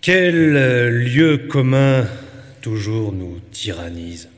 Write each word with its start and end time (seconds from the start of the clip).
Quel 0.00 0.56
euh, 0.56 0.90
lieu 0.90 1.38
commun 1.38 2.06
toujours 2.62 3.12
nous 3.12 3.40
tyrannise? 3.50 4.28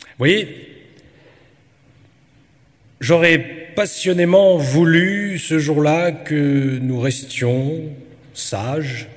Vous 0.00 0.18
voyez, 0.18 0.68
j'aurais 3.00 3.38
passionnément 3.76 4.56
voulu 4.56 5.38
ce 5.38 5.58
jour-là 5.60 6.10
que 6.10 6.78
nous 6.80 6.98
restions 6.98 7.92
sages, 8.34 9.08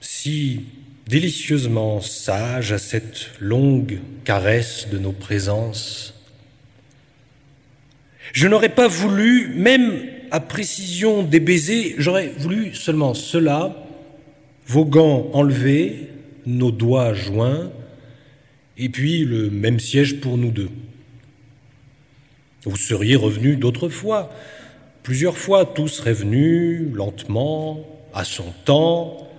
si 0.00 0.66
délicieusement 1.08 2.02
sages 2.02 2.72
à 2.72 2.78
cette 2.78 3.30
longue 3.40 4.00
caresse 4.24 4.88
de 4.90 4.98
nos 4.98 5.12
présences. 5.12 6.14
Je 8.34 8.48
n'aurais 8.48 8.68
pas 8.68 8.88
voulu, 8.88 9.48
même 9.54 10.11
à 10.32 10.40
précision 10.40 11.22
des 11.22 11.40
baisers, 11.40 11.94
j'aurais 11.98 12.28
voulu 12.38 12.74
seulement 12.74 13.12
cela, 13.12 13.76
vos 14.66 14.86
gants 14.86 15.28
enlevés, 15.34 16.08
nos 16.46 16.70
doigts 16.70 17.12
joints, 17.12 17.70
et 18.78 18.88
puis 18.88 19.26
le 19.26 19.50
même 19.50 19.78
siège 19.78 20.20
pour 20.20 20.38
nous 20.38 20.50
deux. 20.50 20.70
Vous 22.64 22.76
seriez 22.76 23.14
revenus 23.14 23.58
d'autres 23.58 23.90
fois, 23.90 24.32
plusieurs 25.02 25.36
fois, 25.36 25.66
tous 25.66 25.88
seraient 25.88 26.14
venus 26.14 26.88
lentement, 26.94 27.86
à 28.14 28.24
son 28.24 28.54
temps, 28.64 29.30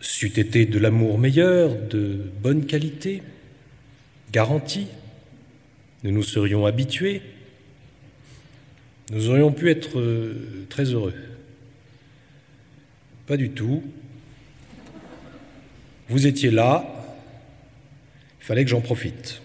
c'eût 0.00 0.32
été 0.36 0.66
de 0.66 0.80
l'amour 0.80 1.16
meilleur, 1.16 1.76
de 1.76 2.18
bonne 2.42 2.66
qualité, 2.66 3.22
garantie. 4.32 4.88
Nous 6.02 6.10
nous 6.10 6.24
serions 6.24 6.66
habitués. 6.66 7.22
Nous 9.12 9.28
aurions 9.28 9.52
pu 9.52 9.70
être 9.70 9.98
euh, 9.98 10.64
très 10.70 10.84
heureux. 10.84 11.12
Pas 13.26 13.36
du 13.36 13.50
tout. 13.50 13.82
Vous 16.08 16.26
étiez 16.26 16.50
là, 16.50 16.86
il 18.40 18.44
fallait 18.44 18.64
que 18.64 18.70
j'en 18.70 18.80
profite. 18.80 19.42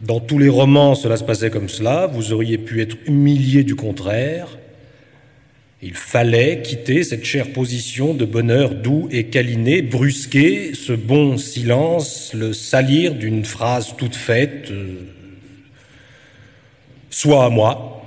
Dans 0.00 0.18
tous 0.18 0.38
les 0.38 0.48
romans, 0.48 0.94
cela 0.94 1.18
se 1.18 1.24
passait 1.24 1.50
comme 1.50 1.68
cela, 1.68 2.06
vous 2.06 2.32
auriez 2.32 2.56
pu 2.56 2.80
être 2.80 2.96
humilié 3.06 3.64
du 3.64 3.74
contraire. 3.74 4.58
Il 5.82 5.94
fallait 5.94 6.62
quitter 6.62 7.02
cette 7.02 7.26
chère 7.26 7.52
position 7.52 8.14
de 8.14 8.24
bonheur 8.24 8.74
doux 8.74 9.08
et 9.10 9.24
câliné, 9.24 9.82
brusquer 9.82 10.72
ce 10.72 10.94
bon 10.94 11.36
silence, 11.36 12.32
le 12.32 12.54
salir 12.54 13.14
d'une 13.14 13.44
phrase 13.44 13.94
toute 13.98 14.16
faite, 14.16 14.70
euh, 14.70 15.02
soit 17.16 17.46
à 17.46 17.48
moi, 17.48 18.04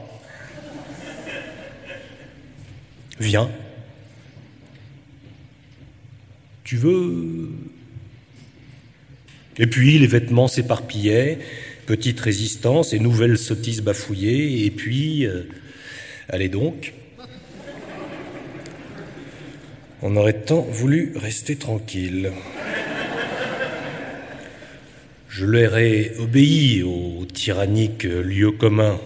viens. 3.19 3.49
Tu 6.63 6.77
veux? 6.77 7.49
Et 9.57 9.65
puis 9.65 9.97
les 9.97 10.05
vêtements 10.05 10.47
s'éparpillaient, 10.47 11.39
petite 11.87 12.19
résistance 12.19 12.93
et 12.93 12.99
nouvelles 12.99 13.39
sottises 13.39 13.81
bafouillées, 13.81 14.67
et 14.67 14.69
puis, 14.69 15.25
euh, 15.25 15.49
allez 16.29 16.49
donc. 16.49 16.93
On 20.03 20.15
aurait 20.17 20.39
tant 20.43 20.61
voulu 20.61 21.13
rester 21.15 21.55
tranquille. 21.55 22.31
Je 25.39 25.45
leur 25.45 25.77
ai 25.77 26.11
obéi 26.19 26.83
au 26.83 27.25
tyrannique 27.25 28.03
lieu 28.03 28.51
commun. 28.51 28.99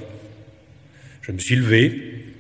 Je 1.22 1.32
me 1.32 1.38
suis 1.38 1.56
levé, 1.56 2.34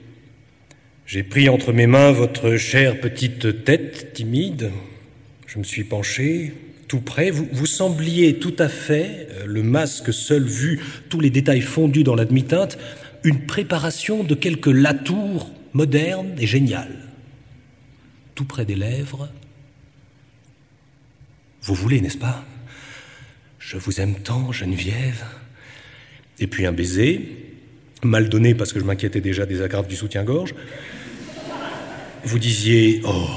j'ai 1.06 1.22
pris 1.22 1.48
entre 1.48 1.74
mes 1.74 1.86
mains 1.86 2.12
votre 2.12 2.56
chère 2.56 3.00
petite 3.00 3.64
tête 3.64 4.14
timide, 4.14 4.72
je 5.46 5.60
me 5.60 5.64
suis 5.64 5.84
penché, 5.84 6.54
tout 6.88 7.02
près, 7.02 7.30
vous, 7.30 7.48
vous 7.52 7.68
sembliez 7.68 8.40
tout 8.40 8.56
à 8.58 8.68
fait, 8.68 9.28
euh, 9.30 9.46
le 9.46 9.62
masque 9.62 10.12
seul 10.12 10.44
vu, 10.44 10.80
tous 11.10 11.20
les 11.20 11.30
détails 11.30 11.62
fondus 11.62 12.04
dans 12.04 12.16
la 12.16 12.26
demi-teinte, 12.26 12.80
une 13.24 13.46
préparation 13.46 14.24
de 14.24 14.34
quelque 14.34 14.72
latour 14.72 15.52
moderne 15.74 16.34
et 16.40 16.48
géniale 16.48 16.98
tout 18.34 18.46
près 18.46 18.66
des 18.66 18.76
lèvres. 18.76 19.30
Vous 21.62 21.76
voulez, 21.76 22.02
n'est-ce 22.02 22.18
pas? 22.18 22.44
Je 23.66 23.78
vous 23.78 24.02
aime 24.02 24.16
tant, 24.16 24.52
Geneviève. 24.52 25.24
Et 26.40 26.48
puis 26.48 26.66
un 26.66 26.74
baiser, 26.74 27.56
mal 28.04 28.28
donné 28.28 28.56
parce 28.56 28.74
que 28.74 28.80
je 28.80 28.84
m'inquiétais 28.84 29.22
déjà 29.22 29.46
des 29.46 29.62
agrafes 29.62 29.88
du 29.88 29.96
soutien-gorge. 29.96 30.54
Vous 32.26 32.40
disiez 32.40 33.02
Oh, 33.06 33.28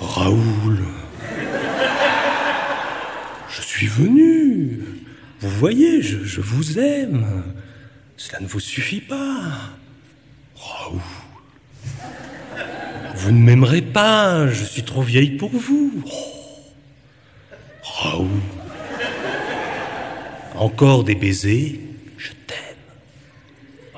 Raoul, 0.00 0.84
je 3.48 3.62
suis 3.62 3.86
venu. 3.86 4.80
Vous 5.40 5.50
voyez, 5.50 6.02
je, 6.02 6.40
vous 6.40 6.78
aime. 6.78 7.42
Cela 8.18 8.40
ne 8.40 8.46
vous 8.46 8.60
suffit 8.60 9.00
pas. 9.00 9.52
Raoul. 10.56 11.00
Vous 13.14 13.32
ne 13.32 13.38
m'aimerez 13.38 13.82
pas, 13.82 14.46
je 14.48 14.64
suis 14.64 14.82
trop 14.82 15.02
vieille 15.02 15.36
pour 15.36 15.50
vous. 15.50 16.04
Oh. 16.06 16.35
Encore 20.56 21.04
des 21.04 21.14
baisers, 21.14 21.78
je 22.16 22.28
t'aime. 22.46 22.56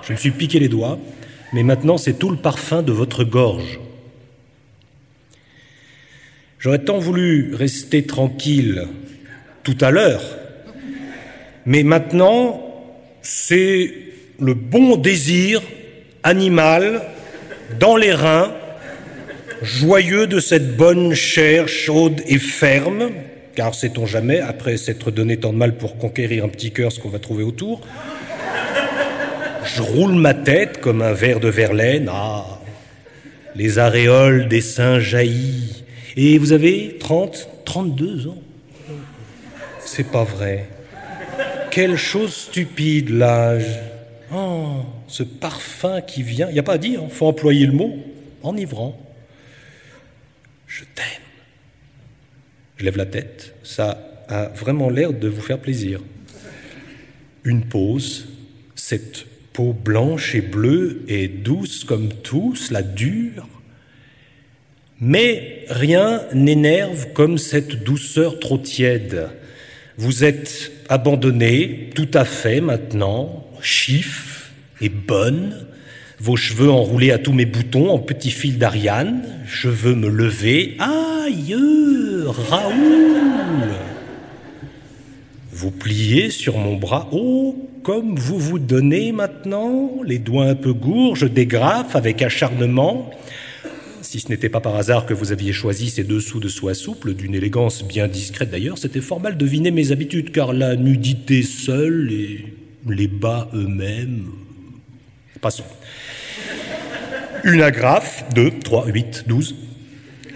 Je 0.03 0.13
me 0.13 0.19
suis 0.19 0.31
piqué 0.31 0.59
les 0.59 0.69
doigts, 0.69 0.99
mais 1.53 1.63
maintenant 1.63 1.99
c'est 1.99 2.19
tout 2.19 2.31
le 2.31 2.37
parfum 2.37 2.83
de 2.83 2.93
votre 2.93 3.25
gorge. 3.25 3.79
J'aurais 6.59 6.81
tant 6.81 6.99
voulu 6.99 7.55
rester 7.55 8.05
tranquille 8.05 8.89
tout 9.63 9.79
à 9.81 9.91
l'heure, 9.91 10.23
mais 11.67 11.83
maintenant 11.83 12.65
c'est 13.23 13.95
le 14.41 14.55
bon 14.55 14.97
désir 14.97 15.63
animal 16.23 17.03
dans 17.79 17.97
les 17.97 18.13
reins 18.13 18.53
joyeux 19.63 20.27
de 20.27 20.41
cette 20.41 20.77
bonne 20.77 21.15
chair 21.15 21.69
chaude 21.69 22.23
et 22.27 22.39
ferme, 22.39 23.11
car 23.59 23.75
sait-on 23.75 24.07
jamais, 24.07 24.39
après 24.39 24.77
s'être 24.77 25.11
donné 25.11 25.37
tant 25.37 25.53
de 25.53 25.59
mal 25.59 25.77
pour 25.77 25.99
conquérir 25.99 26.45
un 26.45 26.49
petit 26.49 26.71
cœur, 26.71 26.93
ce 26.93 27.01
qu'on 27.01 27.09
va 27.09 27.19
trouver 27.19 27.43
autour, 27.43 27.81
je 29.65 29.83
roule 29.83 30.13
ma 30.13 30.33
tête 30.33 30.81
comme 30.81 31.03
un 31.03 31.13
verre 31.13 31.41
de 31.41 31.49
Verlaine. 31.49 32.09
Ah, 32.09 32.61
les 33.57 33.81
aréoles 33.81 34.47
des 34.47 34.61
seins 34.61 35.01
jaillis. 35.01 35.83
Et 36.17 36.39
vous 36.39 36.53
avez 36.53 36.99
30, 37.01 37.49
32 37.65 38.29
ans. 38.29 38.39
C'est 39.81 40.09
pas 40.09 40.23
vrai. 40.23 40.69
Quelle 41.73 41.97
chose 41.97 42.33
stupide 42.33 43.11
l'âge. 43.11 43.81
Oh, 44.33 44.85
ce 45.09 45.25
parfum 45.25 46.01
qui 46.01 46.23
vient. 46.23 46.47
Il 46.49 46.53
n'y 46.53 46.61
a 46.61 46.63
pas 46.63 46.75
à 46.75 46.79
dire, 46.79 47.01
faut 47.11 47.27
employer 47.27 47.67
le 47.67 47.73
mot 47.73 47.99
enivrant. 48.45 48.97
Je 50.69 50.85
t'aime. 50.95 51.28
Je 52.79 52.85
lève 52.85 52.97
la 52.97 53.07
tête, 53.07 53.55
ça 53.65 54.25
a 54.29 54.47
vraiment 54.49 54.89
l'air 54.89 55.13
de 55.13 55.29
vous 55.29 55.41
faire 55.41 55.59
plaisir. 55.59 56.01
Une 57.45 57.65
pause, 57.65 58.29
cette 58.77 59.27
peau 59.53 59.73
blanche 59.73 60.37
et 60.37 60.41
bleue 60.41 61.03
et 61.09 61.27
douce 61.27 61.83
comme 61.83 62.09
tous, 62.23 62.71
la 62.71 62.83
dure, 62.83 63.49
mais 65.01 65.65
rien 65.69 66.23
n'énerve 66.33 67.13
comme 67.13 67.37
cette 67.39 67.83
douceur 67.83 68.39
trop 68.39 68.59
tiède. 68.59 69.29
Vous 69.97 70.23
êtes 70.23 70.71
abandonné 70.89 71.91
tout 71.97 72.11
à 72.15 72.25
fait 72.25 72.61
maintenant, 72.61 73.45
chiffre 73.61 74.51
et 74.81 74.89
bonne, 74.89 75.67
vos 76.21 76.37
cheveux 76.37 76.71
enroulés 76.71 77.13
à 77.13 77.19
tous 77.19 77.33
mes 77.33 77.47
boutons 77.47 77.91
en 77.91 77.99
petits 77.99 78.31
fils 78.31 78.59
d'Ariane. 78.59 79.23
Je 79.47 79.69
veux 79.69 79.95
me 79.95 80.09
lever. 80.09 80.77
Aïe, 80.79 81.55
Raoul 82.27 83.69
Vous 85.53 85.71
pliez 85.71 86.31
sur 86.31 86.59
mon 86.59 86.77
bras. 86.77 87.09
Oh, 87.13 87.57
comme 87.83 88.17
vous 88.17 88.39
vous 88.39 88.59
donnez 88.59 89.13
maintenant, 89.13 89.91
les 90.05 90.19
doigts 90.19 90.47
un 90.47 90.55
peu 90.55 90.73
gourds, 90.73 91.17
je 91.17 91.27
dégrafe 91.27 91.95
avec 91.95 92.21
acharnement. 92.23 93.11
Si 94.03 94.21
ce 94.21 94.29
n'était 94.29 94.49
pas 94.49 94.61
par 94.61 94.75
hasard 94.75 95.07
que 95.07 95.15
vous 95.15 95.33
aviez 95.33 95.53
choisi 95.53 95.91
ces 95.91 96.05
dessous 96.05 96.41
de 96.41 96.49
soie 96.49 96.75
souple, 96.75 97.15
d'une 97.15 97.35
élégance 97.35 97.85
bien 97.85 98.09
discrète 98.09 98.51
d'ailleurs, 98.51 98.79
c'était 98.79 99.01
fort 99.01 99.21
mal 99.21 99.37
deviner 99.37 99.71
mes 99.71 99.93
habitudes, 99.93 100.33
car 100.33 100.53
la 100.53 100.77
nudité 100.77 101.43
seule 101.43 102.11
et 102.11 102.45
les 102.89 103.09
bas 103.09 103.51
eux-mêmes. 103.55 104.48
Passons. 105.41 105.65
Une 107.45 107.63
agrafe, 107.63 108.25
deux, 108.35 108.51
trois, 108.51 108.87
huit, 108.87 109.25
douze, 109.27 109.55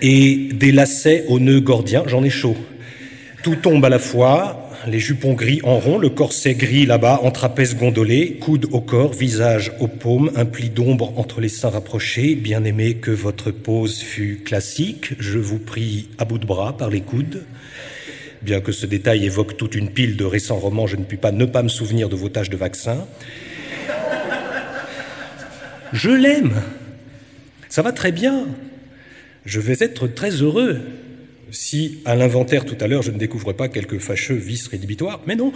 et 0.01 0.49
des 0.53 0.73
lacets 0.73 1.25
au 1.29 1.41
nœud 1.41 1.61
gordien, 1.61 2.05
j'en 2.07 2.23
ai 2.23 2.31
chaud. 2.31 2.57
Tout 3.43 3.57
tombe 3.57 3.85
à 3.85 3.89
la 3.89 3.99
fois, 3.99 4.71
les 4.87 5.01
jupons 5.01 5.35
gris 5.35 5.61
en 5.65 5.79
rond, 5.79 5.99
le 5.99 6.11
corset 6.11 6.55
gris 6.55 6.87
là-bas, 6.87 7.21
en 7.23 7.31
trapèze 7.31 7.77
gondolé, 7.77 8.39
coude 8.41 8.67
au 8.73 8.81
corps, 8.81 9.13
visage 9.13 9.73
aux 9.81 9.89
paumes, 9.89 10.31
un 10.37 10.45
pli 10.45 10.71
d'ombre 10.71 11.13
entre 11.17 11.41
les 11.41 11.49
seins 11.49 11.71
rapprochés. 11.71 12.35
Bien 12.35 12.65
aimé 12.65 12.95
que 12.95 13.11
votre 13.11 13.51
pose 13.51 14.01
fût 14.01 14.43
classique, 14.45 15.15
je 15.19 15.39
vous 15.39 15.59
prie 15.59 16.09
à 16.19 16.25
bout 16.25 16.39
de 16.39 16.47
bras 16.47 16.77
par 16.77 16.91
les 16.91 17.01
coudes. 17.01 17.45
Bien 18.43 18.61
que 18.61 18.73
ce 18.73 18.87
détail 18.87 19.25
évoque 19.25 19.57
toute 19.57 19.77
une 19.77 19.91
pile 19.91 20.17
de 20.17 20.25
récents 20.25 20.59
romans, 20.59 20.89
je 20.89 20.97
ne 20.97 21.05
puis 21.05 21.17
pas 21.17 21.31
ne 21.31 21.45
pas 21.45 21.63
me 21.63 21.69
souvenir 21.69 22.09
de 22.09 22.17
vos 22.17 22.29
tâches 22.29 22.51
de 22.51 22.57
vaccin. 22.57 23.07
Je 25.93 26.11
l'aime. 26.11 26.63
Ça 27.69 27.83
va 27.83 27.93
très 27.93 28.13
bien. 28.13 28.47
Je 29.45 29.61
vais 29.61 29.77
être 29.81 30.07
très 30.07 30.31
heureux 30.31 30.81
si 31.51 31.99
à 32.05 32.17
l'inventaire 32.17 32.65
tout 32.65 32.77
à 32.81 32.87
l'heure 32.87 33.03
je 33.03 33.11
ne 33.11 33.19
découvre 33.19 33.53
pas 33.53 33.69
quelques 33.69 33.99
fâcheux 33.99 34.35
vices 34.35 34.69
rédhibitoires. 34.69 35.21
Mais 35.27 35.37
non, 35.37 35.53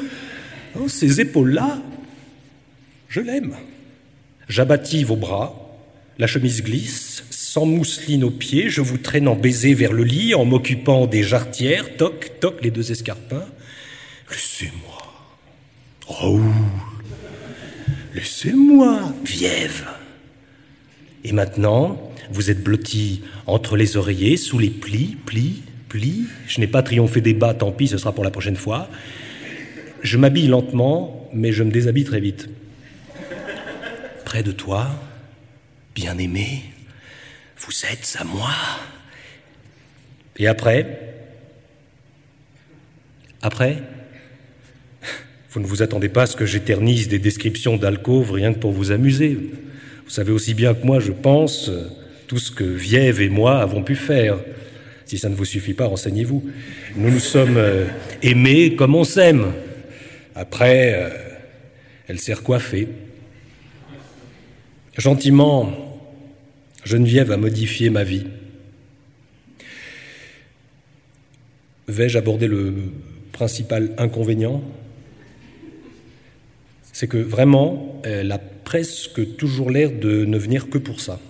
non 0.76 0.88
ces 0.88 1.20
épaules-là, 1.20 1.82
je 3.08 3.20
l'aime. 3.20 3.54
J'abattis 4.48 5.04
vos 5.04 5.16
bras, 5.16 5.78
la 6.18 6.26
chemise 6.26 6.62
glisse, 6.62 7.24
sans 7.30 7.66
mousseline 7.66 8.24
aux 8.24 8.30
pieds, 8.30 8.68
je 8.68 8.82
vous 8.82 8.98
traîne 8.98 9.28
en 9.28 9.34
baiser 9.34 9.74
vers 9.74 9.92
le 9.92 10.04
lit, 10.04 10.34
en 10.34 10.44
m'occupant 10.44 11.06
des 11.06 11.22
jarretières, 11.22 11.96
toc, 11.96 12.32
toc, 12.38 12.62
les 12.62 12.70
deux 12.70 12.92
escarpins. 12.92 13.46
Laissez-moi. 14.30 15.02
Raoul. 16.06 16.42
Laissez-moi, 18.14 19.14
Viève. 19.24 19.86
Et 21.26 21.32
maintenant, 21.32 22.00
vous 22.30 22.52
êtes 22.52 22.62
blotti 22.62 23.22
entre 23.46 23.76
les 23.76 23.96
oreillers, 23.96 24.36
sous 24.36 24.60
les 24.60 24.70
plis, 24.70 25.16
plis, 25.26 25.64
plis. 25.88 26.22
Je 26.46 26.60
n'ai 26.60 26.68
pas 26.68 26.84
triomphé 26.84 27.20
des 27.20 27.34
bas, 27.34 27.52
tant 27.52 27.72
pis, 27.72 27.88
ce 27.88 27.98
sera 27.98 28.12
pour 28.12 28.22
la 28.22 28.30
prochaine 28.30 28.54
fois. 28.54 28.88
Je 30.02 30.16
m'habille 30.18 30.46
lentement, 30.46 31.28
mais 31.32 31.50
je 31.50 31.64
me 31.64 31.72
déshabille 31.72 32.04
très 32.04 32.20
vite. 32.20 32.48
Près 34.24 34.44
de 34.44 34.52
toi, 34.52 34.88
bien-aimé, 35.96 36.62
vous 37.58 37.72
êtes 37.90 38.16
à 38.20 38.22
moi. 38.22 38.54
Et 40.36 40.46
après? 40.46 41.12
Après? 43.42 43.82
Vous 45.50 45.58
ne 45.58 45.66
vous 45.66 45.82
attendez 45.82 46.08
pas 46.08 46.22
à 46.22 46.26
ce 46.26 46.36
que 46.36 46.46
j'éternise 46.46 47.08
des 47.08 47.18
descriptions 47.18 47.76
d'alcôves 47.76 48.30
rien 48.30 48.54
que 48.54 48.60
pour 48.60 48.70
vous 48.70 48.92
amuser. 48.92 49.38
Vous 50.06 50.12
savez 50.12 50.30
aussi 50.30 50.54
bien 50.54 50.72
que 50.72 50.86
moi, 50.86 51.00
je 51.00 51.10
pense, 51.10 51.68
tout 52.28 52.38
ce 52.38 52.52
que 52.52 52.62
Viève 52.62 53.20
et 53.20 53.28
moi 53.28 53.58
avons 53.60 53.82
pu 53.82 53.96
faire. 53.96 54.38
Si 55.04 55.18
ça 55.18 55.28
ne 55.28 55.34
vous 55.34 55.44
suffit 55.44 55.74
pas, 55.74 55.86
renseignez-vous. 55.86 56.48
Nous 56.94 57.10
nous 57.10 57.18
sommes 57.18 57.56
euh, 57.56 57.86
aimés 58.22 58.76
comme 58.76 58.94
on 58.94 59.02
s'aime. 59.02 59.52
Après, 60.36 60.94
euh, 60.94 61.08
elle 62.06 62.20
s'est 62.20 62.34
recoiffée. 62.34 62.86
Gentiment, 64.96 65.72
Geneviève 66.84 67.32
a 67.32 67.36
modifié 67.36 67.90
ma 67.90 68.04
vie. 68.04 68.26
Vais-je 71.88 72.16
aborder 72.16 72.46
le 72.46 72.74
principal 73.32 73.90
inconvénient? 73.98 74.62
C'est 76.92 77.08
que 77.08 77.18
vraiment, 77.18 78.00
elle 78.04 78.30
a 78.30 78.40
presque 78.66 79.36
toujours 79.36 79.70
l'air 79.70 79.92
de 79.92 80.24
ne 80.24 80.36
venir 80.36 80.68
que 80.68 80.76
pour 80.76 81.00
ça. 81.00 81.20